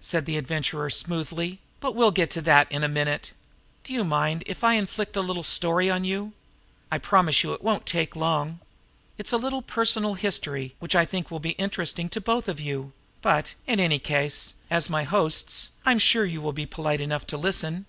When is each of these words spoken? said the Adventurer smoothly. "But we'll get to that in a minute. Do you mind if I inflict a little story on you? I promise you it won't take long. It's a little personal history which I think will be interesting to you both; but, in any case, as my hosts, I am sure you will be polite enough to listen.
said 0.00 0.26
the 0.26 0.36
Adventurer 0.38 0.88
smoothly. 0.88 1.58
"But 1.80 1.96
we'll 1.96 2.12
get 2.12 2.30
to 2.30 2.40
that 2.42 2.70
in 2.70 2.84
a 2.84 2.88
minute. 2.88 3.32
Do 3.82 3.92
you 3.92 4.04
mind 4.04 4.44
if 4.46 4.62
I 4.62 4.74
inflict 4.74 5.16
a 5.16 5.20
little 5.20 5.42
story 5.42 5.90
on 5.90 6.04
you? 6.04 6.34
I 6.92 6.98
promise 6.98 7.42
you 7.42 7.52
it 7.52 7.64
won't 7.64 7.84
take 7.84 8.14
long. 8.14 8.60
It's 9.18 9.32
a 9.32 9.36
little 9.36 9.60
personal 9.60 10.14
history 10.14 10.76
which 10.78 10.94
I 10.94 11.04
think 11.04 11.32
will 11.32 11.40
be 11.40 11.58
interesting 11.58 12.08
to 12.10 12.20
you 12.20 12.22
both; 12.22 12.92
but, 13.22 13.54
in 13.66 13.80
any 13.80 13.98
case, 13.98 14.54
as 14.70 14.88
my 14.88 15.02
hosts, 15.02 15.72
I 15.84 15.90
am 15.90 15.98
sure 15.98 16.24
you 16.24 16.40
will 16.40 16.52
be 16.52 16.64
polite 16.64 17.00
enough 17.00 17.26
to 17.26 17.36
listen. 17.36 17.86